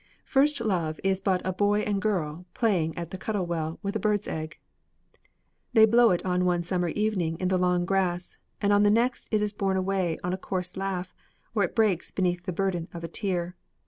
First 0.25 0.59
love 0.61 0.99
is 1.03 1.21
but 1.21 1.45
a 1.45 1.53
boy 1.53 1.81
and 1.81 2.01
girl 2.01 2.47
playing 2.55 2.97
at 2.97 3.11
the 3.11 3.19
Cuttle 3.19 3.45
Well 3.45 3.77
with 3.83 3.95
a 3.95 3.99
bird's 3.99 4.27
egg. 4.27 4.57
They 5.73 5.85
blow 5.85 6.09
it 6.09 6.25
on 6.25 6.43
one 6.43 6.63
summer 6.63 6.87
evening 6.87 7.37
in 7.37 7.49
the 7.49 7.59
long 7.59 7.85
grass, 7.85 8.37
and 8.59 8.73
on 8.73 8.81
the 8.81 8.89
next 8.89 9.27
it 9.29 9.43
is 9.43 9.53
borne 9.53 9.77
away 9.77 10.17
on 10.23 10.33
a 10.33 10.39
coarse 10.39 10.75
laugh, 10.75 11.13
or 11.53 11.63
it 11.63 11.75
breaks 11.75 12.09
beneath 12.09 12.45
the 12.47 12.51
burden 12.51 12.87
of 12.95 13.03
a 13.03 13.07
tear. 13.07 13.55